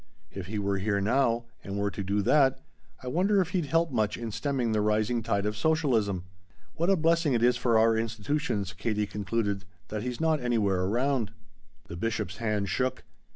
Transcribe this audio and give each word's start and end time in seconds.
If 0.31 0.47
he 0.47 0.57
were 0.57 0.79
here 0.79 0.99
now, 0.99 1.45
and 1.63 1.77
were 1.77 1.91
to 1.91 2.01
do 2.03 2.23
that, 2.23 2.59
I 3.03 3.07
wonder 3.07 3.39
if 3.39 3.49
he'd 3.51 3.67
help 3.67 3.91
much 3.91 4.17
in 4.17 4.31
'stemming 4.31 4.71
the 4.71 4.81
rising 4.81 5.21
tide 5.21 5.45
of 5.45 5.55
socialism' 5.55 6.23
What 6.73 6.89
a 6.89 6.95
blessing 6.95 7.33
it 7.33 7.43
is 7.43 7.55
for 7.55 7.77
our 7.77 7.95
institutions," 7.95 8.73
Katie 8.73 9.05
concluded, 9.05 9.63
"that 9.89 10.01
he's 10.01 10.19
not 10.19 10.39
anywhere 10.41 10.85
around." 10.85 11.33
The 11.85 11.97
Bishop's 11.97 12.37
hand 12.37 12.67
shook. 12.67 13.03